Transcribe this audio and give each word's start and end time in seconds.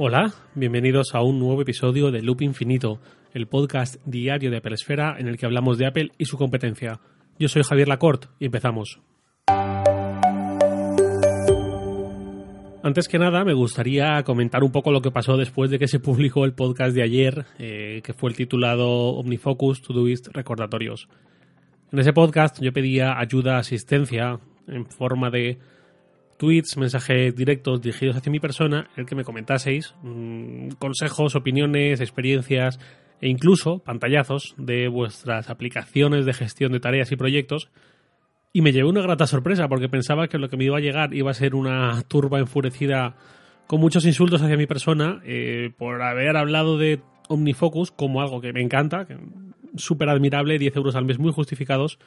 Hola, 0.00 0.32
bienvenidos 0.54 1.12
a 1.16 1.22
un 1.22 1.40
nuevo 1.40 1.60
episodio 1.60 2.12
de 2.12 2.22
Loop 2.22 2.42
Infinito, 2.42 3.00
el 3.34 3.48
podcast 3.48 3.96
diario 4.04 4.48
de 4.48 4.58
Apple 4.58 4.74
Esfera 4.74 5.16
en 5.18 5.26
el 5.26 5.36
que 5.36 5.44
hablamos 5.44 5.76
de 5.76 5.86
Apple 5.86 6.12
y 6.16 6.26
su 6.26 6.38
competencia. 6.38 7.00
Yo 7.36 7.48
soy 7.48 7.64
Javier 7.64 7.88
Lacorte 7.88 8.28
y 8.38 8.44
empezamos. 8.46 9.00
Antes 12.84 13.08
que 13.08 13.18
nada, 13.18 13.44
me 13.44 13.54
gustaría 13.54 14.22
comentar 14.22 14.62
un 14.62 14.70
poco 14.70 14.92
lo 14.92 15.02
que 15.02 15.10
pasó 15.10 15.36
después 15.36 15.68
de 15.68 15.80
que 15.80 15.88
se 15.88 15.98
publicó 15.98 16.44
el 16.44 16.54
podcast 16.54 16.94
de 16.94 17.02
ayer, 17.02 17.46
eh, 17.58 18.00
que 18.04 18.12
fue 18.12 18.30
el 18.30 18.36
titulado 18.36 18.88
Omnifocus 19.16 19.82
Todoist 19.82 20.28
Recordatorios. 20.28 21.08
En 21.90 21.98
ese 21.98 22.12
podcast 22.12 22.62
yo 22.62 22.72
pedía 22.72 23.18
ayuda, 23.18 23.58
asistencia, 23.58 24.38
en 24.68 24.86
forma 24.86 25.30
de 25.30 25.58
tweets, 26.38 26.76
mensajes 26.76 27.34
directos 27.34 27.82
dirigidos 27.82 28.16
hacia 28.16 28.32
mi 28.32 28.40
persona, 28.40 28.88
el 28.96 29.04
que 29.04 29.14
me 29.14 29.24
comentaseis 29.24 29.94
mmm, 30.02 30.70
consejos, 30.78 31.34
opiniones, 31.34 32.00
experiencias 32.00 32.78
e 33.20 33.28
incluso 33.28 33.80
pantallazos 33.80 34.54
de 34.56 34.88
vuestras 34.88 35.50
aplicaciones 35.50 36.24
de 36.24 36.32
gestión 36.32 36.72
de 36.72 36.80
tareas 36.80 37.12
y 37.12 37.16
proyectos. 37.16 37.68
Y 38.52 38.62
me 38.62 38.72
llevé 38.72 38.88
una 38.88 39.02
grata 39.02 39.26
sorpresa 39.26 39.68
porque 39.68 39.88
pensaba 39.88 40.28
que 40.28 40.38
lo 40.38 40.48
que 40.48 40.56
me 40.56 40.64
iba 40.64 40.78
a 40.78 40.80
llegar 40.80 41.12
iba 41.14 41.30
a 41.30 41.34
ser 41.34 41.54
una 41.54 42.02
turba 42.02 42.38
enfurecida 42.38 43.16
con 43.66 43.80
muchos 43.80 44.06
insultos 44.06 44.40
hacia 44.40 44.56
mi 44.56 44.66
persona 44.66 45.20
eh, 45.24 45.70
por 45.76 46.00
haber 46.02 46.36
hablado 46.36 46.78
de 46.78 47.02
OmniFocus 47.28 47.90
como 47.90 48.22
algo 48.22 48.40
que 48.40 48.54
me 48.54 48.62
encanta, 48.62 49.06
súper 49.76 50.08
admirable, 50.08 50.58
10 50.58 50.76
euros 50.76 50.96
al 50.96 51.04
mes 51.04 51.18
muy 51.18 51.32
justificados, 51.32 51.98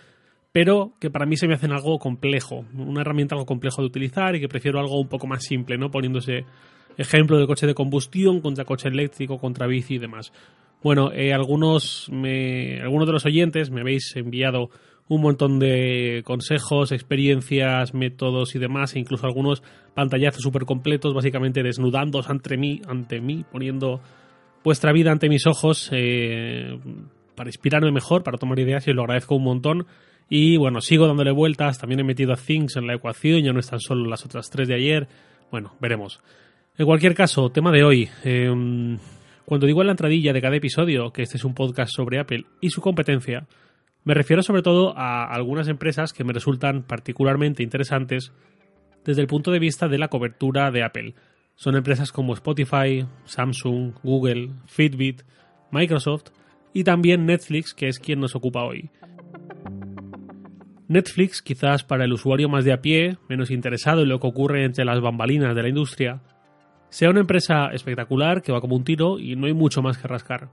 pero 0.52 0.94
que 1.00 1.10
para 1.10 1.26
mí 1.26 1.38
se 1.38 1.48
me 1.48 1.54
hacen 1.54 1.72
algo 1.72 1.98
complejo, 1.98 2.66
una 2.73 3.02
herramienta 3.02 3.36
algo 3.36 3.46
complejo 3.46 3.82
de 3.82 3.88
utilizar 3.88 4.36
y 4.36 4.40
que 4.40 4.50
prefiero 4.50 4.80
algo 4.80 5.00
un 5.00 5.08
poco 5.08 5.27
más 5.27 5.44
simple, 5.44 5.77
¿no? 5.77 5.91
Poniéndose 5.91 6.46
ejemplo 6.98 7.38
de 7.38 7.48
coche 7.48 7.68
de 7.68 7.74
combustión 7.74 8.41
contra 8.41 8.66
coche 8.66 8.90
eléctrico, 8.90 9.38
contra 9.38 9.68
bici 9.68 9.96
y 9.96 9.99
demás. 9.99 10.34
Bueno, 10.84 11.12
eh, 11.13 11.34
algunos, 11.34 12.10
me, 12.12 12.82
algunos 12.82 13.07
de 13.07 13.13
los 13.13 13.26
oyentes 13.26 13.70
me 13.70 13.82
habéis 13.82 14.16
enviado 14.16 14.70
un 15.07 15.22
montón 15.22 15.60
de 15.60 16.22
consejos, 16.26 16.91
experiencias, 16.91 17.94
métodos 17.94 18.55
y 18.55 18.60
demás, 18.60 18.96
e 18.96 18.99
incluso 18.99 19.26
algunos 19.26 19.62
pantallazos 19.94 20.41
súper 20.41 20.66
completos, 20.66 21.13
básicamente 21.13 21.63
desnudándos 21.63 22.29
ante 22.29 22.57
mí, 22.57 22.82
ante 22.88 23.20
mí, 23.20 23.46
poniendo 23.52 24.02
vuestra 24.63 24.94
vida 24.94 25.12
ante 25.12 25.29
mis 25.29 25.46
ojos 25.48 25.90
eh, 25.91 26.79
para 27.35 27.49
inspirarme 27.49 27.91
mejor, 27.91 28.24
para 28.24 28.38
tomar 28.38 28.57
ideas 28.60 28.88
y 28.88 28.91
os 28.91 28.96
lo 28.96 29.04
agradezco 29.04 29.35
un 29.35 29.44
montón. 29.44 29.85
Y 30.34 30.55
bueno, 30.55 30.79
sigo 30.79 31.07
dándole 31.07 31.32
vueltas, 31.32 31.77
también 31.77 31.99
he 31.99 32.05
metido 32.05 32.32
a 32.32 32.37
Things 32.37 32.77
en 32.77 32.87
la 32.87 32.93
ecuación, 32.93 33.43
ya 33.43 33.51
no 33.51 33.60
están 33.60 33.82
solo 33.82 34.10
las 34.10 34.24
otras 34.24 34.49
tres 34.49 34.70
de 34.70 34.76
ayer. 34.76 35.10
Bueno, 35.51 35.76
veremos. 35.82 36.21
En 36.77 36.85
cualquier 36.85 37.13
caso, 37.13 37.49
tema 37.49 37.70
de 37.70 37.84
hoy. 37.84 38.10
Eh, 38.23 38.49
cuando 39.43 39.68
digo 39.68 39.82
en 39.82 39.88
la 39.88 39.91
entradilla 39.91 40.32
de 40.32 40.41
cada 40.41 40.55
episodio 40.55 41.12
que 41.12 41.23
este 41.23 41.35
es 41.35 41.43
un 41.43 41.54
podcast 41.54 41.91
sobre 41.93 42.18
Apple 42.18 42.46
y 42.62 42.70
su 42.70 42.79
competencia, 42.79 43.46
me 44.05 44.13
refiero 44.13 44.41
sobre 44.41 44.62
todo 44.62 44.98
a 44.98 45.26
algunas 45.26 45.68
empresas 45.68 46.13
que 46.13 46.23
me 46.23 46.32
resultan 46.32 46.84
particularmente 46.84 47.62
interesantes 47.62 48.32
desde 49.04 49.21
el 49.21 49.27
punto 49.27 49.51
de 49.51 49.60
vista 49.60 49.90
de 49.90 49.98
la 49.98 50.07
cobertura 50.07 50.71
de 50.71 50.85
Apple. 50.85 51.13
Son 51.55 51.76
empresas 51.76 52.13
como 52.13 52.35
Spotify, 52.35 53.05
Samsung, 53.26 53.95
Google, 54.01 54.51
Fitbit, 54.68 55.23
Microsoft 55.71 56.27
y 56.73 56.85
también 56.85 57.26
Netflix, 57.26 57.73
que 57.73 57.90
es 57.90 57.99
quien 57.99 58.21
nos 58.21 58.34
ocupa 58.34 58.63
hoy. 58.63 58.90
Netflix, 60.92 61.42
quizás 61.42 61.86
para 61.86 62.04
el 62.04 62.12
usuario 62.12 62.50
más 62.50 62.66
de 62.66 62.74
a 62.74 62.82
pie, 62.82 63.18
menos 63.30 63.50
interesado 63.50 64.02
en 64.02 64.09
lo 64.09 64.20
que 64.20 64.28
ocurre 64.28 64.66
entre 64.66 64.84
las 64.84 65.00
bambalinas 65.00 65.56
de 65.56 65.62
la 65.62 65.70
industria, 65.70 66.22
sea 66.90 67.09
una 67.09 67.22
empresa 67.22 67.68
espectacular 67.72 68.42
que 68.42 68.52
va 68.52 68.59
como 68.59 68.75
un 68.75 68.84
tiro 68.84 69.18
y 69.18 69.38
no 69.38 69.47
hay 69.47 69.53
mucho 69.53 69.81
más 69.81 69.97
que 69.97 70.09
rascar. 70.09 70.50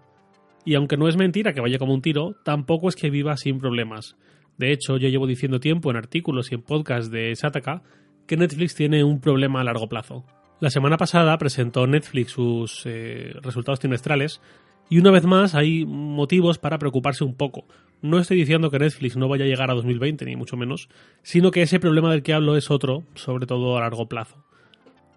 Y 0.64 0.76
aunque 0.76 0.96
no 0.96 1.08
es 1.08 1.16
mentira 1.16 1.52
que 1.54 1.60
vaya 1.60 1.78
como 1.78 1.92
un 1.92 2.02
tiro, 2.02 2.36
tampoco 2.44 2.88
es 2.88 2.94
que 2.94 3.10
viva 3.10 3.36
sin 3.36 3.58
problemas. 3.58 4.16
De 4.58 4.70
hecho, 4.70 4.96
yo 4.96 5.08
llevo 5.08 5.26
diciendo 5.26 5.58
tiempo 5.58 5.90
en 5.90 5.96
artículos 5.96 6.52
y 6.52 6.54
en 6.54 6.62
podcasts 6.62 7.10
de 7.10 7.34
Sataka 7.34 7.82
que 8.28 8.36
Netflix 8.36 8.76
tiene 8.76 9.02
un 9.02 9.20
problema 9.20 9.60
a 9.60 9.64
largo 9.64 9.88
plazo. 9.88 10.24
La 10.60 10.70
semana 10.70 10.96
pasada 10.96 11.36
presentó 11.38 11.88
Netflix 11.88 12.30
sus 12.30 12.82
eh, 12.84 13.32
resultados 13.42 13.80
trimestrales 13.80 14.40
y 14.88 14.98
una 14.98 15.10
vez 15.10 15.24
más 15.24 15.54
hay 15.54 15.84
motivos 15.84 16.58
para 16.58 16.78
preocuparse 16.78 17.24
un 17.24 17.34
poco. 17.34 17.64
No 18.00 18.18
estoy 18.18 18.36
diciendo 18.36 18.70
que 18.70 18.78
Netflix 18.78 19.16
no 19.16 19.28
vaya 19.28 19.44
a 19.44 19.48
llegar 19.48 19.70
a 19.70 19.74
2020, 19.74 20.24
ni 20.24 20.36
mucho 20.36 20.56
menos, 20.56 20.88
sino 21.22 21.50
que 21.50 21.62
ese 21.62 21.80
problema 21.80 22.10
del 22.10 22.22
que 22.22 22.34
hablo 22.34 22.56
es 22.56 22.70
otro, 22.70 23.04
sobre 23.14 23.46
todo 23.46 23.76
a 23.76 23.80
largo 23.80 24.06
plazo. 24.06 24.44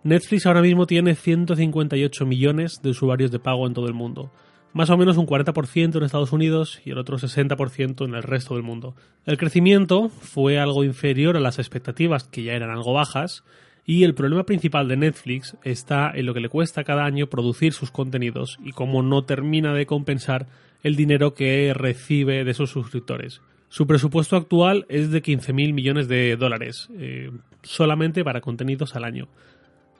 Netflix 0.03 0.45
ahora 0.45 0.61
mismo 0.61 0.87
tiene 0.87 1.15
158 1.15 2.25
millones 2.25 2.81
de 2.81 2.89
usuarios 2.89 3.31
de 3.31 3.39
pago 3.39 3.67
en 3.67 3.73
todo 3.73 3.87
el 3.87 3.93
mundo 3.93 4.31
más 4.73 4.89
o 4.89 4.97
menos 4.97 5.17
un 5.17 5.27
40% 5.27 5.97
en 5.97 6.03
Estados 6.03 6.31
Unidos 6.31 6.81
y 6.85 6.91
el 6.91 6.97
otro 6.97 7.17
60% 7.17 8.05
en 8.05 8.15
el 8.15 8.23
resto 8.23 8.55
del 8.55 8.63
mundo. 8.63 8.95
El 9.25 9.37
crecimiento 9.37 10.09
fue 10.09 10.59
algo 10.59 10.83
inferior 10.83 11.35
a 11.35 11.41
las 11.41 11.59
expectativas, 11.59 12.23
que 12.23 12.43
ya 12.43 12.53
eran 12.53 12.69
algo 12.69 12.93
bajas, 12.93 13.43
y 13.85 14.03
el 14.03 14.13
problema 14.13 14.43
principal 14.43 14.87
de 14.87 14.97
Netflix 14.97 15.57
está 15.63 16.11
en 16.13 16.25
lo 16.25 16.33
que 16.33 16.39
le 16.39 16.49
cuesta 16.49 16.83
cada 16.83 17.05
año 17.05 17.27
producir 17.27 17.73
sus 17.73 17.91
contenidos 17.91 18.57
y 18.63 18.71
cómo 18.71 19.01
no 19.01 19.23
termina 19.23 19.73
de 19.73 19.85
compensar 19.85 20.47
el 20.83 20.95
dinero 20.95 21.33
que 21.33 21.73
recibe 21.73 22.43
de 22.43 22.53
sus 22.53 22.69
suscriptores. 22.69 23.41
Su 23.69 23.87
presupuesto 23.87 24.35
actual 24.35 24.85
es 24.89 25.11
de 25.11 25.23
15.000 25.23 25.73
millones 25.73 26.07
de 26.07 26.35
dólares, 26.35 26.89
eh, 26.97 27.31
solamente 27.63 28.23
para 28.23 28.41
contenidos 28.41 28.95
al 28.95 29.05
año. 29.05 29.29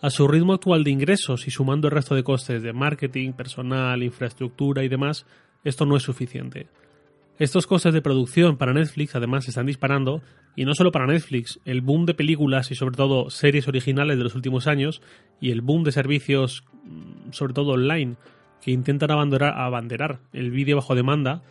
A 0.01 0.09
su 0.09 0.27
ritmo 0.27 0.53
actual 0.53 0.83
de 0.83 0.91
ingresos 0.91 1.47
y 1.47 1.51
sumando 1.51 1.87
el 1.87 1.93
resto 1.93 2.15
de 2.15 2.23
costes 2.23 2.63
de 2.63 2.73
marketing, 2.73 3.33
personal, 3.33 4.03
infraestructura 4.03 4.83
y 4.83 4.89
demás, 4.89 5.25
esto 5.63 5.85
no 5.85 5.95
es 5.95 6.03
suficiente. 6.03 6.67
Estos 7.41 7.65
costes 7.65 7.91
de 7.91 8.03
producción 8.03 8.55
para 8.55 8.71
Netflix 8.71 9.15
además 9.15 9.45
se 9.45 9.49
están 9.49 9.65
disparando, 9.65 10.21
y 10.55 10.63
no 10.63 10.75
solo 10.75 10.91
para 10.91 11.07
Netflix, 11.07 11.59
el 11.65 11.81
boom 11.81 12.05
de 12.05 12.13
películas 12.13 12.69
y 12.69 12.75
sobre 12.75 12.95
todo 12.95 13.31
series 13.31 13.67
originales 13.67 14.19
de 14.19 14.23
los 14.23 14.35
últimos 14.35 14.67
años, 14.67 15.01
y 15.39 15.49
el 15.49 15.61
boom 15.61 15.83
de 15.83 15.91
servicios, 15.91 16.63
mm, 16.83 17.31
sobre 17.31 17.55
todo 17.55 17.71
online, 17.71 18.15
que 18.61 18.69
intentan 18.69 19.09
abanderar, 19.09 20.19
el 20.33 20.51
vídeo 20.51 20.75
bajo 20.75 20.93
demanda, 20.93 21.41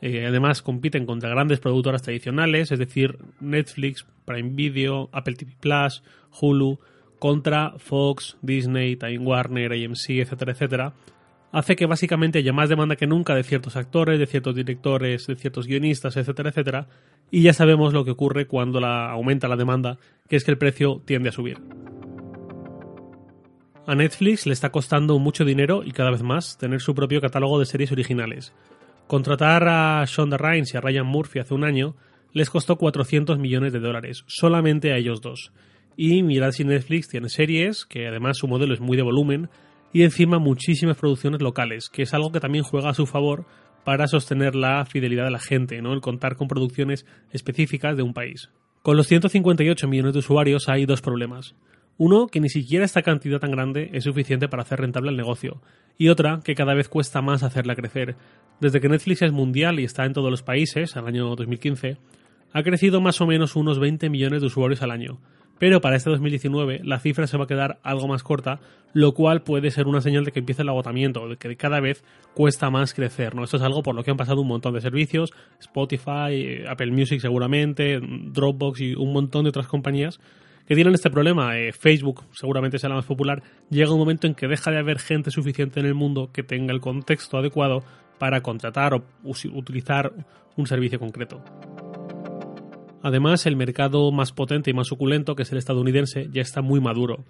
eh, 0.00 0.26
además 0.26 0.62
compiten 0.62 1.06
contra 1.06 1.30
grandes 1.30 1.58
productoras 1.58 2.02
tradicionales, 2.02 2.70
es 2.70 2.78
decir, 2.78 3.18
Netflix, 3.40 4.06
Prime 4.24 4.50
Video, 4.50 5.08
Apple 5.10 5.34
TV 5.34 5.56
Plus, 5.58 6.04
Hulu, 6.40 6.78
contra 7.18 7.74
Fox, 7.78 8.36
Disney, 8.42 8.94
Time 8.94 9.18
Warner, 9.18 9.72
AMC, 9.72 10.20
etcétera, 10.20 10.52
etcétera, 10.52 10.94
hace 11.52 11.76
que 11.76 11.86
básicamente 11.86 12.38
haya 12.38 12.52
más 12.52 12.68
demanda 12.68 12.96
que 12.96 13.06
nunca 13.06 13.34
de 13.34 13.44
ciertos 13.44 13.76
actores, 13.76 14.18
de 14.18 14.26
ciertos 14.26 14.54
directores, 14.54 15.26
de 15.26 15.36
ciertos 15.36 15.66
guionistas, 15.66 16.16
etcétera, 16.16 16.48
etcétera, 16.50 16.88
y 17.30 17.42
ya 17.42 17.52
sabemos 17.52 17.92
lo 17.92 18.04
que 18.04 18.10
ocurre 18.10 18.46
cuando 18.46 18.80
la, 18.80 19.10
aumenta 19.10 19.48
la 19.48 19.56
demanda, 19.56 19.98
que 20.28 20.36
es 20.36 20.44
que 20.44 20.50
el 20.50 20.58
precio 20.58 21.02
tiende 21.04 21.28
a 21.28 21.32
subir. 21.32 21.58
A 23.86 23.94
Netflix 23.94 24.46
le 24.46 24.52
está 24.52 24.70
costando 24.70 25.18
mucho 25.18 25.44
dinero 25.44 25.82
y 25.84 25.92
cada 25.92 26.10
vez 26.10 26.22
más 26.22 26.56
tener 26.56 26.80
su 26.80 26.94
propio 26.94 27.20
catálogo 27.20 27.58
de 27.58 27.66
series 27.66 27.92
originales. 27.92 28.54
Contratar 29.06 29.68
a 29.68 30.04
Shonda 30.06 30.38
Rhimes 30.38 30.72
y 30.72 30.76
a 30.76 30.80
Ryan 30.80 31.06
Murphy 31.06 31.40
hace 31.40 31.54
un 31.54 31.64
año 31.64 31.96
les 32.32 32.48
costó 32.48 32.76
400 32.76 33.38
millones 33.38 33.72
de 33.72 33.80
dólares, 33.80 34.24
solamente 34.26 34.92
a 34.92 34.96
ellos 34.96 35.20
dos 35.20 35.52
y 35.96 36.22
mirad 36.22 36.52
si 36.52 36.64
Netflix 36.64 37.08
tiene 37.08 37.28
series, 37.28 37.84
que 37.84 38.06
además 38.06 38.38
su 38.38 38.48
modelo 38.48 38.74
es 38.74 38.80
muy 38.80 38.96
de 38.96 39.02
volumen, 39.02 39.48
y 39.92 40.02
encima 40.02 40.38
muchísimas 40.38 40.96
producciones 40.96 41.40
locales, 41.40 41.88
que 41.88 42.02
es 42.02 42.14
algo 42.14 42.32
que 42.32 42.40
también 42.40 42.64
juega 42.64 42.90
a 42.90 42.94
su 42.94 43.06
favor 43.06 43.44
para 43.84 44.06
sostener 44.06 44.54
la 44.54 44.84
fidelidad 44.86 45.24
de 45.24 45.30
la 45.30 45.38
gente, 45.38 45.82
¿no? 45.82 45.92
El 45.92 46.00
contar 46.00 46.36
con 46.36 46.48
producciones 46.48 47.04
específicas 47.30 47.96
de 47.96 48.02
un 48.02 48.14
país. 48.14 48.50
Con 48.82 48.96
los 48.96 49.06
158 49.06 49.88
millones 49.88 50.12
de 50.12 50.20
usuarios 50.20 50.68
hay 50.68 50.86
dos 50.86 51.02
problemas. 51.02 51.54
Uno, 51.98 52.26
que 52.28 52.40
ni 52.40 52.48
siquiera 52.48 52.84
esta 52.84 53.02
cantidad 53.02 53.38
tan 53.38 53.50
grande 53.50 53.90
es 53.92 54.04
suficiente 54.04 54.48
para 54.48 54.62
hacer 54.62 54.80
rentable 54.80 55.10
el 55.10 55.16
negocio. 55.16 55.60
Y 55.98 56.08
otra, 56.08 56.40
que 56.42 56.54
cada 56.54 56.74
vez 56.74 56.88
cuesta 56.88 57.20
más 57.20 57.42
hacerla 57.42 57.76
crecer. 57.76 58.16
Desde 58.60 58.80
que 58.80 58.88
Netflix 58.88 59.22
es 59.22 59.32
mundial 59.32 59.78
y 59.78 59.84
está 59.84 60.04
en 60.04 60.14
todos 60.14 60.30
los 60.30 60.42
países, 60.42 60.96
al 60.96 61.06
año 61.06 61.26
2015, 61.36 61.98
ha 62.52 62.62
crecido 62.62 63.00
más 63.00 63.20
o 63.20 63.26
menos 63.26 63.56
unos 63.56 63.78
20 63.78 64.08
millones 64.10 64.40
de 64.40 64.46
usuarios 64.46 64.82
al 64.82 64.90
año 64.90 65.18
pero 65.62 65.80
para 65.80 65.94
este 65.94 66.10
2019 66.10 66.80
la 66.82 66.98
cifra 66.98 67.28
se 67.28 67.38
va 67.38 67.44
a 67.44 67.46
quedar 67.46 67.78
algo 67.84 68.08
más 68.08 68.24
corta, 68.24 68.58
lo 68.94 69.14
cual 69.14 69.42
puede 69.42 69.70
ser 69.70 69.86
una 69.86 70.00
señal 70.00 70.24
de 70.24 70.32
que 70.32 70.40
empieza 70.40 70.62
el 70.62 70.68
agotamiento, 70.68 71.28
de 71.28 71.36
que 71.36 71.54
cada 71.54 71.78
vez 71.78 72.02
cuesta 72.34 72.68
más 72.68 72.94
crecer, 72.94 73.36
¿no? 73.36 73.44
Esto 73.44 73.58
es 73.58 73.62
algo 73.62 73.84
por 73.84 73.94
lo 73.94 74.02
que 74.02 74.10
han 74.10 74.16
pasado 74.16 74.40
un 74.40 74.48
montón 74.48 74.74
de 74.74 74.80
servicios, 74.80 75.32
Spotify, 75.60 76.64
Apple 76.68 76.90
Music 76.90 77.20
seguramente, 77.20 78.00
Dropbox 78.02 78.80
y 78.80 78.94
un 78.96 79.12
montón 79.12 79.44
de 79.44 79.50
otras 79.50 79.68
compañías 79.68 80.18
que 80.66 80.74
tienen 80.74 80.94
este 80.94 81.10
problema. 81.10 81.56
Eh, 81.56 81.72
Facebook 81.72 82.24
seguramente 82.32 82.76
la 82.82 82.96
más 82.96 83.06
popular. 83.06 83.44
Llega 83.70 83.92
un 83.92 84.00
momento 84.00 84.26
en 84.26 84.34
que 84.34 84.48
deja 84.48 84.72
de 84.72 84.78
haber 84.78 84.98
gente 84.98 85.30
suficiente 85.30 85.78
en 85.78 85.86
el 85.86 85.94
mundo 85.94 86.30
que 86.32 86.42
tenga 86.42 86.74
el 86.74 86.80
contexto 86.80 87.38
adecuado 87.38 87.84
para 88.18 88.40
contratar 88.40 88.94
o 88.94 89.04
utilizar 89.22 90.12
un 90.56 90.66
servicio 90.66 90.98
concreto. 90.98 91.40
Además, 93.02 93.46
el 93.46 93.56
mercado 93.56 94.12
más 94.12 94.32
potente 94.32 94.70
y 94.70 94.74
más 94.74 94.86
suculento, 94.86 95.34
que 95.34 95.42
es 95.42 95.52
el 95.52 95.58
estadounidense, 95.58 96.28
ya 96.32 96.40
está 96.40 96.62
muy 96.62 96.80
maduro. 96.80 97.24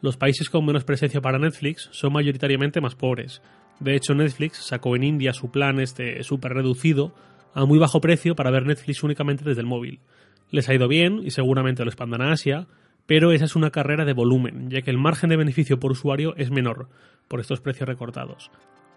los 0.00 0.16
países 0.16 0.50
con 0.50 0.66
menos 0.66 0.82
presencia 0.82 1.20
para 1.20 1.38
Netflix 1.38 1.88
son 1.92 2.12
mayoritariamente 2.12 2.80
más 2.80 2.96
pobres. 2.96 3.40
De 3.78 3.94
hecho, 3.94 4.14
Netflix 4.14 4.56
sacó 4.56 4.96
en 4.96 5.04
India 5.04 5.32
su 5.32 5.52
plan 5.52 5.78
este 5.78 6.24
súper 6.24 6.54
reducido 6.54 7.14
a 7.54 7.64
muy 7.66 7.78
bajo 7.78 8.00
precio 8.00 8.34
para 8.34 8.50
ver 8.50 8.66
Netflix 8.66 9.04
únicamente 9.04 9.44
desde 9.44 9.60
el 9.60 9.66
móvil. 9.68 10.00
Les 10.50 10.68
ha 10.68 10.74
ido 10.74 10.88
bien 10.88 11.20
y 11.24 11.30
seguramente 11.30 11.84
lo 11.84 11.90
expandan 11.90 12.22
a 12.22 12.32
Asia, 12.32 12.66
pero 13.06 13.30
esa 13.32 13.44
es 13.44 13.54
una 13.54 13.70
carrera 13.70 14.04
de 14.04 14.12
volumen, 14.12 14.70
ya 14.70 14.82
que 14.82 14.90
el 14.90 14.98
margen 14.98 15.30
de 15.30 15.36
beneficio 15.36 15.78
por 15.78 15.92
usuario 15.92 16.34
es 16.36 16.50
menor 16.50 16.88
por 17.28 17.40
estos 17.40 17.60
precios 17.60 17.88
recortados. 17.88 18.50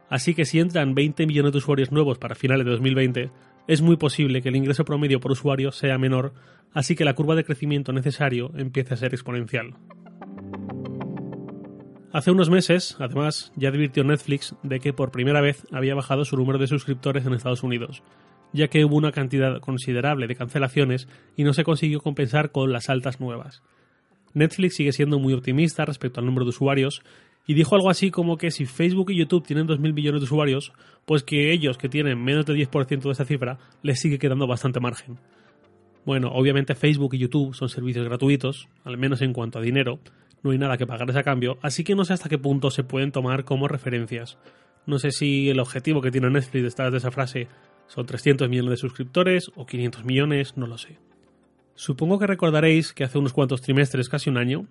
Así 0.10 0.34
que 0.34 0.46
si 0.46 0.60
entran 0.60 0.96
20 0.96 1.26
millones 1.26 1.52
de 1.52 1.58
usuarios 1.60 1.92
nuevos 1.92 2.18
para 2.18 2.36
finales 2.36 2.66
de 2.66 2.72
2020, 2.72 3.32
es 3.68 3.82
muy 3.82 3.98
posible 3.98 4.42
que 4.42 4.50
el 4.50 4.56
ingreso 4.56 4.86
promedio 4.86 5.20
por 5.20 5.32
usuario 5.32 5.72
sea 5.72 5.98
menor, 5.98 6.34
así 6.74 6.96
que 6.96 7.06
la 7.06 7.16
curva 7.16 7.36
de 7.36 7.44
crecimiento 7.44 7.94
necesario 7.94 8.52
empiece 8.56 8.94
a 8.94 8.98
ser 8.98 9.14
exponencial. 9.14 9.76
Hace 12.14 12.32
unos 12.32 12.50
meses, 12.50 12.96
además, 13.00 13.52
ya 13.58 13.70
advirtió 13.70 14.04
Netflix 14.04 14.56
de 14.64 14.80
que 14.80 14.94
por 14.94 15.12
primera 15.12 15.42
vez 15.42 15.68
había 15.72 15.96
bajado 15.96 16.24
su 16.24 16.38
número 16.38 16.60
de 16.60 16.68
suscriptores 16.68 17.26
en 17.26 17.34
Estados 17.34 17.64
Unidos, 17.64 18.04
ya 18.54 18.70
que 18.70 18.86
hubo 18.86 18.96
una 18.96 19.12
cantidad 19.12 19.60
considerable 19.60 20.28
de 20.28 20.36
cancelaciones 20.36 21.10
y 21.36 21.44
no 21.44 21.54
se 21.54 21.66
consiguió 21.66 22.00
compensar 22.00 22.52
con 22.52 22.72
las 22.72 22.90
altas 22.90 23.20
nuevas. 23.20 23.64
Netflix 24.34 24.76
sigue 24.76 24.92
siendo 24.92 25.20
muy 25.20 25.34
optimista 25.34 25.86
respecto 25.86 26.20
al 26.20 26.26
número 26.26 26.46
de 26.46 26.50
usuarios 26.50 27.02
y 27.48 27.54
dijo 27.54 27.76
algo 27.76 27.90
así 27.90 28.12
como 28.12 28.38
que 28.38 28.52
si 28.52 28.66
Facebook 28.66 29.12
y 29.12 29.18
YouTube 29.18 29.46
tienen 29.46 29.68
2.000 29.68 29.94
millones 29.94 30.22
de 30.22 30.26
usuarios, 30.26 30.74
pues 31.06 31.24
que 31.24 31.52
ellos 31.52 31.78
que 31.78 31.90
tienen 31.90 32.24
menos 32.24 32.46
del 32.46 32.58
10% 32.58 33.02
de 33.02 33.12
esa 33.12 33.26
cifra 33.26 33.58
les 33.84 34.00
sigue 34.00 34.20
quedando 34.20 34.48
bastante 34.48 34.80
margen. 34.80 35.18
Bueno, 36.06 36.30
obviamente 36.34 36.76
Facebook 36.76 37.16
y 37.16 37.20
YouTube 37.20 37.56
son 37.56 37.70
servicios 37.70 38.06
gratuitos, 38.06 38.68
al 38.84 38.98
menos 38.98 39.22
en 39.22 39.34
cuanto 39.34 39.60
a 39.60 39.62
dinero, 39.62 40.00
no 40.44 40.52
hay 40.52 40.58
nada 40.60 40.78
que 40.78 40.86
pagarles 40.86 41.16
a 41.16 41.24
cambio, 41.24 41.58
así 41.62 41.84
que 41.84 41.96
no 41.96 42.06
sé 42.06 42.14
hasta 42.14 42.30
qué 42.30 42.38
punto 42.38 42.70
se 42.70 42.84
pueden 42.84 43.12
tomar 43.12 43.44
como 43.44 43.68
referencias. 43.68 44.38
No 44.86 45.00
sé 45.00 45.12
si 45.12 45.50
el 45.50 45.60
objetivo 45.60 46.02
que 46.02 46.12
tiene 46.12 46.30
Netflix 46.30 46.64
detrás 46.64 46.92
de 46.92 47.00
esa 47.00 47.10
frase 47.10 47.48
son 47.88 48.06
300 48.06 48.48
millones 48.50 48.72
de 48.72 48.78
suscriptores 48.78 49.52
o 49.56 49.66
500 49.66 50.06
millones, 50.06 50.58
no 50.58 50.68
lo 50.68 50.78
sé. 50.78 51.00
Supongo 51.74 52.20
que 52.20 52.28
recordaréis 52.28 52.94
que 52.94 53.04
hace 53.04 53.18
unos 53.18 53.34
cuantos 53.34 53.62
trimestres, 53.62 54.08
casi 54.08 54.30
un 54.30 54.38
año, 54.38 54.68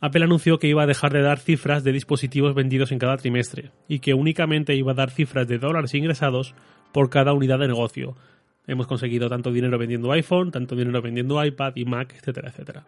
Apple 0.00 0.24
anunció 0.24 0.58
que 0.58 0.68
iba 0.68 0.82
a 0.82 0.86
dejar 0.86 1.12
de 1.12 1.22
dar 1.22 1.38
cifras 1.38 1.84
de 1.84 1.92
dispositivos 1.92 2.54
vendidos 2.54 2.92
en 2.92 2.98
cada 2.98 3.16
trimestre 3.16 3.70
y 3.88 4.00
que 4.00 4.14
únicamente 4.14 4.74
iba 4.74 4.92
a 4.92 4.94
dar 4.94 5.10
cifras 5.10 5.48
de 5.48 5.58
dólares 5.58 5.94
ingresados 5.94 6.54
por 6.92 7.10
cada 7.10 7.32
unidad 7.32 7.58
de 7.58 7.68
negocio. 7.68 8.16
Hemos 8.66 8.86
conseguido 8.86 9.28
tanto 9.28 9.52
dinero 9.52 9.78
vendiendo 9.78 10.12
iPhone, 10.12 10.50
tanto 10.50 10.76
dinero 10.76 11.02
vendiendo 11.02 11.44
iPad 11.44 11.72
y 11.76 11.84
Mac, 11.84 12.14
etcétera, 12.16 12.48
etcétera. 12.48 12.86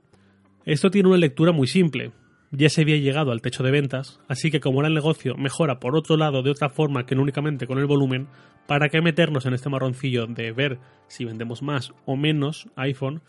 Esto 0.64 0.90
tiene 0.90 1.08
una 1.08 1.18
lectura 1.18 1.52
muy 1.52 1.66
simple. 1.66 2.12
Ya 2.50 2.68
se 2.68 2.82
había 2.82 2.96
llegado 2.96 3.32
al 3.32 3.42
techo 3.42 3.62
de 3.62 3.72
ventas, 3.72 4.20
así 4.28 4.50
que 4.50 4.60
como 4.60 4.78
ahora 4.78 4.88
el 4.88 4.94
negocio 4.94 5.36
mejora 5.36 5.80
por 5.80 5.96
otro 5.96 6.16
lado 6.16 6.42
de 6.42 6.50
otra 6.50 6.70
forma 6.70 7.04
que 7.04 7.14
no 7.14 7.22
únicamente 7.22 7.66
con 7.66 7.78
el 7.78 7.86
volumen, 7.86 8.28
¿para 8.66 8.88
qué 8.88 9.02
meternos 9.02 9.46
en 9.46 9.54
este 9.54 9.68
marroncillo 9.68 10.26
de 10.26 10.52
ver 10.52 10.78
si 11.08 11.24
vendemos 11.24 11.62
más 11.62 11.92
o 12.04 12.16
menos 12.16 12.68
iPhone 12.76 13.20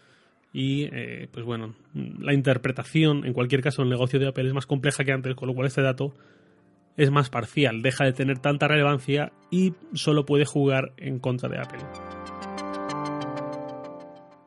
y 0.53 0.83
eh, 0.85 1.27
pues 1.31 1.45
bueno, 1.45 1.75
la 1.93 2.33
interpretación, 2.33 3.25
en 3.25 3.33
cualquier 3.33 3.61
caso, 3.61 3.83
el 3.83 3.89
negocio 3.89 4.19
de 4.19 4.27
Apple 4.27 4.47
es 4.47 4.53
más 4.53 4.65
compleja 4.65 5.03
que 5.03 5.11
antes, 5.11 5.35
con 5.35 5.47
lo 5.47 5.53
cual 5.53 5.67
este 5.67 5.81
dato 5.81 6.13
es 6.95 7.11
más 7.11 7.29
parcial, 7.29 7.81
deja 7.83 8.05
de 8.05 8.13
tener 8.13 8.39
tanta 8.39 8.67
relevancia 8.67 9.31
y 9.51 9.73
solo 9.93 10.25
puede 10.25 10.45
jugar 10.45 10.93
en 10.97 11.19
contra 11.19 11.47
de 11.47 11.59
Apple. 11.59 11.79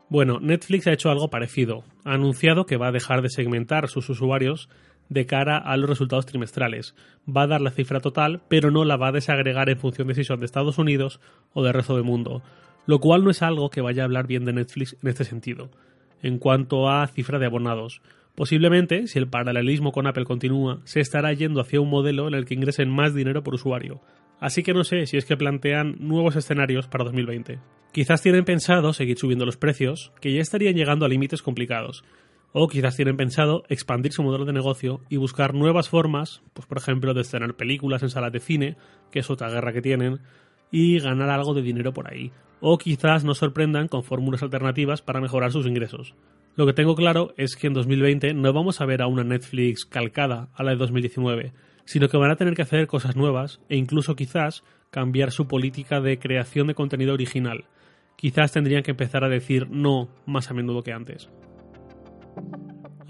Bueno, 0.09 0.41
Netflix 0.41 0.89
ha 0.89 0.93
hecho 0.93 1.11
algo 1.11 1.31
parecido. 1.31 1.85
Ha 2.05 2.15
anunciado 2.15 2.67
que 2.67 2.77
va 2.77 2.89
a 2.89 2.93
dejar 2.93 3.23
de 3.23 3.29
segmentar 3.29 3.87
sus 3.87 4.09
usuarios 4.11 4.69
de 5.09 5.27
cara 5.27 5.59
a 5.59 5.77
los 5.77 5.89
resultados 5.89 6.27
trimestrales. 6.27 6.97
Va 7.29 7.43
a 7.43 7.47
dar 7.47 7.61
la 7.61 7.71
cifra 7.71 8.01
total, 8.01 8.43
pero 8.49 8.73
no 8.73 8.85
la 8.85 8.97
va 8.97 9.09
a 9.09 9.13
desagregar 9.13 9.69
en 9.71 9.79
función 9.79 10.09
de 10.09 10.17
si 10.17 10.25
son 10.25 10.41
de 10.41 10.47
Estados 10.47 10.79
Unidos 10.79 11.21
o 11.53 11.63
del 11.63 11.75
resto 11.75 11.95
del 11.95 12.03
mundo, 12.03 12.43
lo 12.87 12.99
cual 12.99 13.23
no 13.23 13.31
es 13.31 13.43
algo 13.43 13.71
que 13.71 13.81
vaya 13.81 14.03
a 14.03 14.07
hablar 14.07 14.27
bien 14.27 14.45
de 14.45 14.53
Netflix 14.53 14.97
en 15.01 15.09
este 15.09 15.25
sentido 15.25 15.71
en 16.23 16.39
cuanto 16.39 16.89
a 16.89 17.07
cifra 17.07 17.39
de 17.39 17.47
abonados. 17.47 18.03
Posiblemente, 18.35 19.07
si 19.07 19.19
el 19.19 19.29
paralelismo 19.29 19.93
con 19.93 20.07
Apple 20.07 20.25
continúa, 20.25 20.81
se 20.85 21.01
estará 21.01 21.33
yendo 21.33 21.61
hacia 21.61 21.81
un 21.81 21.91
modelo 21.91 22.29
en 22.29 22.35
el 22.35 22.47
que 22.47 22.55
ingresen 22.55 22.89
más 22.89 23.15
dinero 23.15 23.43
por 23.43 23.55
usuario. 23.55 24.01
Así 24.39 24.63
que 24.63 24.73
no 24.73 24.85
sé 24.85 25.07
si 25.07 25.19
es 25.19 25.27
que 25.27 25.37
plantean 25.37 25.97
nuevos 25.99 26.37
escenarios 26.37 26.87
para 26.87 27.05
2020. 27.05 27.59
Quizás 27.93 28.23
tienen 28.23 28.45
pensado 28.45 28.93
seguir 28.93 29.19
subiendo 29.19 29.45
los 29.45 29.57
precios, 29.57 30.13
que 30.21 30.33
ya 30.33 30.41
estarían 30.41 30.75
llegando 30.75 31.05
a 31.05 31.09
límites 31.09 31.43
complicados. 31.43 32.05
O 32.53 32.67
quizás 32.69 32.97
tienen 32.97 33.17
pensado 33.17 33.65
expandir 33.69 34.13
su 34.13 34.23
modelo 34.23 34.45
de 34.45 34.53
negocio 34.53 35.03
y 35.09 35.19
buscar 35.19 35.55
nuevas 35.55 35.89
formas, 35.89 36.43
pues 36.55 36.67
por 36.67 36.79
ejemplo 36.79 37.15
de 37.15 37.21
estrenar 37.21 37.55
películas 37.55 38.03
en 38.03 38.11
salas 38.11 38.33
de 38.33 38.41
cine, 38.41 38.77
que 39.11 39.21
es 39.21 39.31
otra 39.31 39.51
guerra 39.51 39.73
que 39.73 39.83
tienen, 39.83 40.21
y 40.71 40.99
ganar 41.01 41.31
algo 41.31 41.55
de 41.55 41.63
dinero 41.63 41.93
por 41.93 42.11
ahí 42.11 42.33
o 42.61 42.79
quizás 42.79 43.25
nos 43.25 43.39
sorprendan 43.39 43.89
con 43.89 44.05
fórmulas 44.05 44.43
alternativas 44.43 45.03
para 45.03 45.21
mejorar 45.21 45.53
sus 45.53 45.67
ingresos. 45.67 46.15
Lo 46.57 46.67
que 46.67 46.73
tengo 46.73 46.95
claro 46.95 47.33
es 47.37 47.57
que 47.57 47.67
en 47.67 47.75
2020 47.75 48.35
no 48.35 48.53
vamos 48.53 48.81
a 48.81 48.87
ver 48.87 49.03
a 49.03 49.07
una 49.07 49.25
Netflix 49.25 49.85
calcada 49.87 50.49
a 50.55 50.63
la 50.63 50.73
de 50.73 50.77
2019, 50.77 51.53
sino 51.85 52.09
que 52.09 52.17
van 52.17 52.31
a 52.31 52.37
tener 52.37 52.55
que 52.55 52.63
hacer 52.63 52.87
cosas 52.87 53.17
nuevas 53.17 53.61
e 53.69 53.77
incluso 53.77 54.15
quizás 54.15 54.63
cambiar 54.91 55.33
su 55.33 55.49
política 55.49 56.01
de 56.01 56.19
creación 56.19 56.67
de 56.67 56.75
contenido 56.75 57.15
original. 57.15 57.65
Quizás 58.17 58.53
tendrían 58.53 58.83
que 58.83 58.91
empezar 58.91 59.25
a 59.25 59.29
decir 59.29 59.71
no 59.71 60.11
más 60.27 60.51
a 60.51 60.55
menudo 60.55 60.83
que 60.83 60.93
antes. 60.93 61.31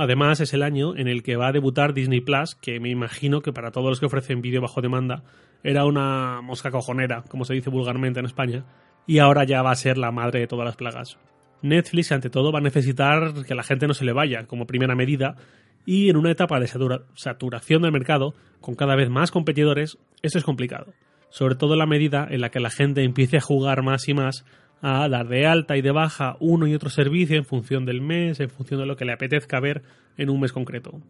Además, 0.00 0.40
es 0.40 0.54
el 0.54 0.62
año 0.62 0.96
en 0.96 1.08
el 1.08 1.22
que 1.22 1.36
va 1.36 1.48
a 1.48 1.52
debutar 1.52 1.92
Disney 1.92 2.22
Plus, 2.22 2.54
que 2.54 2.80
me 2.80 2.88
imagino 2.88 3.42
que 3.42 3.52
para 3.52 3.70
todos 3.70 3.90
los 3.90 4.00
que 4.00 4.06
ofrecen 4.06 4.40
vídeo 4.40 4.62
bajo 4.62 4.80
demanda 4.80 5.24
era 5.62 5.84
una 5.84 6.40
mosca 6.40 6.70
cojonera, 6.70 7.22
como 7.28 7.44
se 7.44 7.52
dice 7.52 7.68
vulgarmente 7.68 8.18
en 8.18 8.24
España, 8.24 8.64
y 9.06 9.18
ahora 9.18 9.44
ya 9.44 9.60
va 9.60 9.72
a 9.72 9.76
ser 9.76 9.98
la 9.98 10.10
madre 10.10 10.40
de 10.40 10.46
todas 10.46 10.64
las 10.64 10.76
plagas. 10.76 11.18
Netflix, 11.60 12.12
ante 12.12 12.30
todo, 12.30 12.50
va 12.50 12.60
a 12.60 12.62
necesitar 12.62 13.44
que 13.46 13.54
la 13.54 13.62
gente 13.62 13.86
no 13.86 13.92
se 13.92 14.06
le 14.06 14.14
vaya 14.14 14.46
como 14.46 14.66
primera 14.66 14.94
medida 14.94 15.36
y 15.84 16.08
en 16.08 16.16
una 16.16 16.30
etapa 16.30 16.58
de 16.60 16.66
saturación 16.66 17.82
del 17.82 17.92
mercado, 17.92 18.32
con 18.62 18.76
cada 18.76 18.96
vez 18.96 19.10
más 19.10 19.30
competidores, 19.30 19.98
esto 20.22 20.38
es 20.38 20.44
complicado. 20.44 20.94
Sobre 21.28 21.56
todo 21.56 21.74
en 21.74 21.78
la 21.78 21.84
medida 21.84 22.26
en 22.30 22.40
la 22.40 22.48
que 22.48 22.60
la 22.60 22.70
gente 22.70 23.04
empiece 23.04 23.36
a 23.36 23.42
jugar 23.42 23.82
más 23.82 24.08
y 24.08 24.14
más 24.14 24.46
a 24.82 25.08
dar 25.08 25.28
de 25.28 25.46
alta 25.46 25.76
y 25.76 25.82
de 25.82 25.90
baja 25.90 26.36
uno 26.40 26.66
y 26.66 26.74
otro 26.74 26.90
servicio 26.90 27.36
en 27.36 27.44
función 27.44 27.84
del 27.84 28.00
mes, 28.00 28.40
en 28.40 28.50
función 28.50 28.80
de 28.80 28.86
lo 28.86 28.96
que 28.96 29.04
le 29.04 29.12
apetezca 29.12 29.60
ver 29.60 29.82
en 30.16 30.30
un 30.30 30.40
mes 30.40 30.52
concreto. 30.52 31.00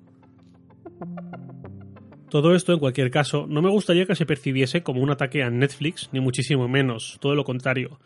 Todo 2.30 2.54
esto, 2.54 2.72
en 2.72 2.78
cualquier 2.78 3.10
caso, 3.10 3.46
no 3.48 3.60
me 3.60 3.70
gustaría 3.70 4.06
que 4.06 4.14
se 4.14 4.26
percibiese 4.26 4.82
como 4.82 5.02
un 5.02 5.10
ataque 5.10 5.42
a 5.42 5.50
Netflix, 5.50 6.10
ni 6.12 6.20
muchísimo 6.20 6.68
menos, 6.68 7.18
todo 7.20 7.34
lo 7.34 7.42
contrario. 7.42 7.98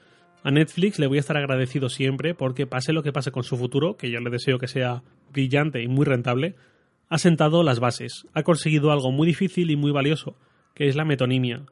A 0.42 0.50
Netflix 0.50 0.98
le 0.98 1.06
voy 1.06 1.18
a 1.18 1.20
estar 1.20 1.36
agradecido 1.36 1.88
siempre 1.88 2.34
porque 2.34 2.66
pase 2.66 2.92
lo 2.92 3.02
que 3.02 3.12
pase 3.12 3.32
con 3.32 3.44
su 3.44 3.56
futuro, 3.56 3.96
que 3.96 4.10
yo 4.10 4.20
le 4.20 4.30
deseo 4.30 4.58
que 4.58 4.66
sea 4.66 5.02
brillante 5.32 5.82
y 5.82 5.88
muy 5.88 6.06
rentable, 6.06 6.54
ha 7.08 7.18
sentado 7.18 7.62
las 7.62 7.80
bases, 7.80 8.26
ha 8.32 8.42
conseguido 8.42 8.92
algo 8.92 9.12
muy 9.12 9.26
difícil 9.26 9.70
y 9.70 9.76
muy 9.76 9.92
valioso, 9.92 10.36
que 10.74 10.86
es 10.86 10.96
la 10.96 11.04
metonimia. 11.04 11.62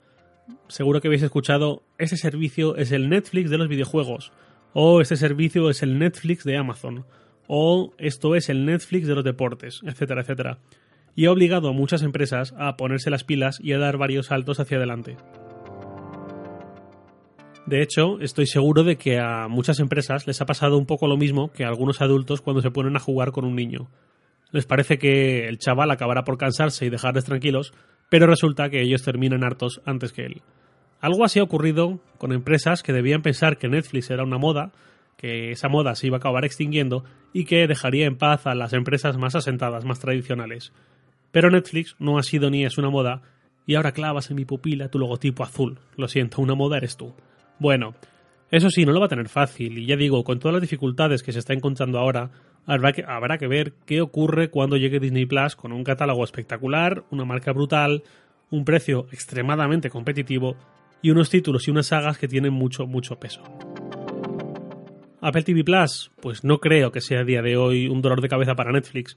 Seguro 0.68 1.00
que 1.00 1.08
habéis 1.08 1.22
escuchado, 1.22 1.82
ese 1.98 2.16
servicio 2.16 2.76
es 2.76 2.92
el 2.92 3.08
Netflix 3.08 3.50
de 3.50 3.58
los 3.58 3.68
videojuegos, 3.68 4.32
o 4.72 5.00
este 5.00 5.16
servicio 5.16 5.70
es 5.70 5.82
el 5.82 5.98
Netflix 5.98 6.44
de 6.44 6.56
Amazon, 6.56 7.04
o 7.46 7.92
esto 7.98 8.34
es 8.34 8.48
el 8.48 8.64
Netflix 8.64 9.06
de 9.06 9.14
los 9.14 9.24
deportes, 9.24 9.80
etcétera, 9.84 10.22
etcétera 10.22 10.58
y 11.14 11.26
ha 11.26 11.32
obligado 11.32 11.68
a 11.68 11.72
muchas 11.72 12.02
empresas 12.02 12.54
a 12.58 12.76
ponerse 12.76 13.10
las 13.10 13.24
pilas 13.24 13.58
y 13.60 13.72
a 13.72 13.78
dar 13.78 13.96
varios 13.96 14.26
saltos 14.26 14.60
hacia 14.60 14.78
adelante. 14.78 15.16
De 17.66 17.82
hecho, 17.82 18.18
estoy 18.20 18.46
seguro 18.46 18.82
de 18.82 18.96
que 18.96 19.18
a 19.20 19.46
muchas 19.48 19.78
empresas 19.78 20.26
les 20.26 20.40
ha 20.40 20.46
pasado 20.46 20.78
un 20.78 20.86
poco 20.86 21.06
lo 21.06 21.16
mismo 21.16 21.52
que 21.52 21.64
a 21.64 21.68
algunos 21.68 22.00
adultos 22.00 22.40
cuando 22.40 22.60
se 22.60 22.70
ponen 22.70 22.96
a 22.96 23.00
jugar 23.00 23.30
con 23.30 23.44
un 23.44 23.54
niño. 23.54 23.88
Les 24.50 24.66
parece 24.66 24.98
que 24.98 25.46
el 25.48 25.58
chaval 25.58 25.90
acabará 25.90 26.24
por 26.24 26.38
cansarse 26.38 26.84
y 26.84 26.90
dejarles 26.90 27.24
tranquilos, 27.24 27.72
pero 28.12 28.26
resulta 28.26 28.68
que 28.68 28.82
ellos 28.82 29.02
terminan 29.02 29.42
hartos 29.42 29.80
antes 29.86 30.12
que 30.12 30.26
él. 30.26 30.42
Algo 31.00 31.24
así 31.24 31.38
ha 31.38 31.42
ocurrido 31.42 31.98
con 32.18 32.32
empresas 32.32 32.82
que 32.82 32.92
debían 32.92 33.22
pensar 33.22 33.56
que 33.56 33.68
Netflix 33.68 34.10
era 34.10 34.22
una 34.22 34.36
moda, 34.36 34.70
que 35.16 35.50
esa 35.50 35.70
moda 35.70 35.94
se 35.94 36.08
iba 36.08 36.16
a 36.16 36.18
acabar 36.18 36.44
extinguiendo 36.44 37.04
y 37.32 37.46
que 37.46 37.66
dejaría 37.66 38.04
en 38.04 38.18
paz 38.18 38.46
a 38.46 38.54
las 38.54 38.74
empresas 38.74 39.16
más 39.16 39.34
asentadas, 39.34 39.86
más 39.86 39.98
tradicionales. 39.98 40.74
Pero 41.30 41.48
Netflix 41.48 41.96
no 41.98 42.18
ha 42.18 42.22
sido 42.22 42.50
ni 42.50 42.66
es 42.66 42.76
una 42.76 42.90
moda, 42.90 43.22
y 43.64 43.76
ahora 43.76 43.92
clavas 43.92 44.28
en 44.28 44.36
mi 44.36 44.44
pupila 44.44 44.90
tu 44.90 44.98
logotipo 44.98 45.42
azul. 45.42 45.78
Lo 45.96 46.06
siento, 46.06 46.42
una 46.42 46.54
moda 46.54 46.76
eres 46.76 46.98
tú. 46.98 47.14
Bueno, 47.58 47.94
eso 48.50 48.68
sí, 48.68 48.84
no 48.84 48.92
lo 48.92 49.00
va 49.00 49.06
a 49.06 49.08
tener 49.08 49.30
fácil, 49.30 49.78
y 49.78 49.86
ya 49.86 49.96
digo, 49.96 50.22
con 50.22 50.38
todas 50.38 50.52
las 50.52 50.60
dificultades 50.60 51.22
que 51.22 51.32
se 51.32 51.38
está 51.38 51.54
encontrando 51.54 51.98
ahora, 51.98 52.30
habrá 52.66 52.92
que, 52.92 53.04
habrá 53.06 53.38
que 53.38 53.46
ver 53.46 53.72
qué 53.86 54.00
ocurre 54.00 54.50
cuando 54.50 54.76
llegue 54.76 55.00
Disney 55.00 55.26
Plus 55.26 55.56
con 55.56 55.72
un 55.72 55.84
catálogo 55.84 56.24
espectacular, 56.24 57.04
una 57.10 57.24
marca 57.24 57.52
brutal, 57.52 58.02
un 58.50 58.64
precio 58.64 59.06
extremadamente 59.12 59.90
competitivo 59.90 60.56
y 61.00 61.10
unos 61.10 61.30
títulos 61.30 61.66
y 61.66 61.70
unas 61.70 61.86
sagas 61.86 62.18
que 62.18 62.28
tienen 62.28 62.52
mucho, 62.52 62.86
mucho 62.86 63.16
peso. 63.16 63.42
Apple 65.20 65.42
TV 65.42 65.62
Plus, 65.64 66.10
pues 66.20 66.42
no 66.44 66.58
creo 66.58 66.90
que 66.90 67.00
sea 67.00 67.20
a 67.20 67.24
día 67.24 67.42
de 67.42 67.56
hoy 67.56 67.86
un 67.86 68.02
dolor 68.02 68.20
de 68.20 68.28
cabeza 68.28 68.54
para 68.54 68.72
Netflix, 68.72 69.16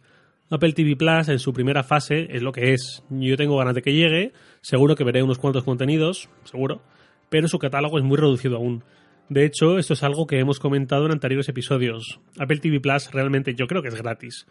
Apple 0.50 0.74
TV 0.74 0.96
Plus 0.96 1.30
en 1.30 1.40
su 1.40 1.54
primera 1.54 1.84
fase 1.84 2.28
es 2.30 2.44
lo 2.44 2.52
que 2.52 2.74
es. 2.74 3.04
Yo 3.10 3.36
tengo 3.36 3.58
ganas 3.58 3.74
de 3.74 3.82
que 3.82 3.94
llegue, 3.94 4.32
seguro 4.62 4.96
que 4.96 5.04
veré 5.04 5.24
unos 5.24 5.40
cuantos 5.40 5.64
contenidos, 5.64 6.30
seguro, 6.44 6.82
pero 7.30 7.48
su 7.48 7.58
catálogo 7.58 7.98
es 7.98 8.04
muy 8.04 8.18
reducido 8.18 8.58
aún. 8.58 8.84
De 9.30 9.46
hecho, 9.46 9.78
esto 9.80 9.94
es 9.94 10.04
algo 10.04 10.28
que 10.28 10.40
hemos 10.40 10.60
comentado 10.60 11.06
en 11.06 11.12
anteriores 11.12 11.50
episodios. 11.50 12.20
Apple 12.38 12.60
TV 12.60 12.80
Plus 12.80 13.12
realmente 13.12 13.56
yo 13.56 13.68
creo 13.68 13.82
que 13.82 13.88
es 13.88 13.96
gratis. 13.96 14.46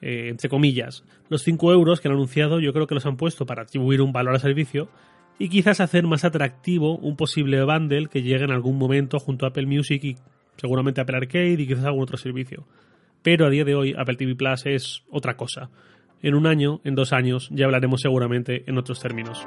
Eh, 0.00 0.28
entre 0.28 0.48
comillas. 0.48 1.02
Los 1.28 1.42
5 1.42 1.72
euros 1.72 2.00
que 2.00 2.06
han 2.06 2.14
anunciado 2.14 2.60
yo 2.60 2.72
creo 2.72 2.86
que 2.86 2.94
los 2.94 3.04
han 3.04 3.16
puesto 3.16 3.46
para 3.46 3.62
atribuir 3.62 4.00
un 4.00 4.12
valor 4.12 4.34
al 4.34 4.40
servicio 4.40 4.88
y 5.40 5.48
quizás 5.48 5.80
hacer 5.80 6.06
más 6.06 6.24
atractivo 6.24 6.96
un 6.96 7.16
posible 7.16 7.62
bundle 7.64 8.06
que 8.06 8.22
llegue 8.22 8.44
en 8.44 8.52
algún 8.52 8.78
momento 8.78 9.18
junto 9.18 9.44
a 9.44 9.48
Apple 9.48 9.66
Music 9.66 10.04
y 10.04 10.16
seguramente 10.56 11.00
Apple 11.00 11.16
Arcade 11.16 11.62
y 11.62 11.66
quizás 11.66 11.84
algún 11.84 12.02
otro 12.02 12.16
servicio. 12.16 12.64
Pero 13.22 13.46
a 13.46 13.50
día 13.50 13.64
de 13.64 13.74
hoy 13.74 13.94
Apple 13.98 14.16
TV 14.16 14.36
Plus 14.36 14.66
es 14.66 15.02
otra 15.10 15.36
cosa. 15.36 15.70
En 16.22 16.34
un 16.34 16.46
año, 16.46 16.80
en 16.84 16.94
dos 16.94 17.12
años, 17.12 17.48
ya 17.52 17.64
hablaremos 17.64 18.00
seguramente 18.00 18.64
en 18.68 18.78
otros 18.78 19.00
términos. 19.00 19.46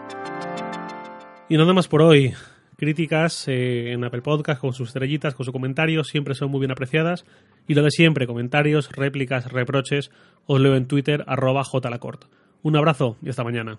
Y 1.48 1.56
nada 1.56 1.74
más 1.74 1.88
por 1.88 2.02
hoy. 2.02 2.34
Críticas 2.82 3.48
eh, 3.48 3.92
en 3.92 4.04
Apple 4.04 4.24
Podcast 4.24 4.60
con 4.60 4.74
sus 4.74 4.88
estrellitas, 4.88 5.36
con 5.36 5.46
sus 5.46 5.54
comentarios, 5.54 6.08
siempre 6.08 6.34
son 6.34 6.50
muy 6.50 6.62
bien 6.62 6.72
apreciadas. 6.72 7.26
Y 7.68 7.76
lo 7.76 7.84
de 7.84 7.92
siempre, 7.92 8.26
comentarios, 8.26 8.92
réplicas, 8.92 9.52
reproches, 9.52 10.10
os 10.48 10.60
leo 10.60 10.76
en 10.76 10.88
Twitter, 10.88 11.24
arroba 11.28 11.64
jlacort. 11.64 12.26
Un 12.64 12.76
abrazo 12.76 13.18
y 13.22 13.30
hasta 13.30 13.44
mañana. 13.44 13.78